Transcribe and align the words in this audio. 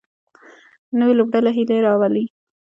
نوې 0.99 1.13
لوبډله 1.19 1.51
هیله 1.57 1.75
راولي 1.85 2.25